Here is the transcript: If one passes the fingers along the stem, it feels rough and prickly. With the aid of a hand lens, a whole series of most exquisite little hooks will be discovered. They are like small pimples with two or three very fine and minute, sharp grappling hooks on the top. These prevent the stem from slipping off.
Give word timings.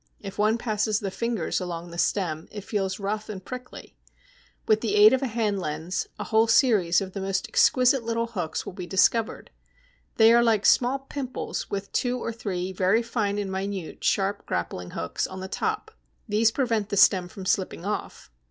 If 0.19 0.39
one 0.39 0.57
passes 0.57 0.99
the 0.99 1.11
fingers 1.11 1.59
along 1.61 1.91
the 1.91 1.99
stem, 1.99 2.47
it 2.51 2.61
feels 2.63 2.99
rough 2.99 3.29
and 3.29 3.45
prickly. 3.45 3.97
With 4.65 4.81
the 4.81 4.95
aid 4.95 5.13
of 5.13 5.21
a 5.21 5.27
hand 5.27 5.59
lens, 5.59 6.07
a 6.17 6.23
whole 6.23 6.47
series 6.47 7.01
of 7.01 7.15
most 7.15 7.47
exquisite 7.47 8.03
little 8.03 8.25
hooks 8.25 8.65
will 8.65 8.73
be 8.73 8.87
discovered. 8.87 9.51
They 10.17 10.33
are 10.33 10.41
like 10.41 10.65
small 10.65 10.97
pimples 10.97 11.69
with 11.69 11.91
two 11.91 12.17
or 12.17 12.31
three 12.33 12.71
very 12.73 13.03
fine 13.03 13.37
and 13.37 13.51
minute, 13.51 14.03
sharp 14.03 14.47
grappling 14.47 14.89
hooks 14.89 15.27
on 15.27 15.39
the 15.39 15.47
top. 15.47 15.91
These 16.27 16.49
prevent 16.49 16.89
the 16.89 16.97
stem 16.97 17.27
from 17.27 17.45
slipping 17.45 17.85
off. 17.85 18.31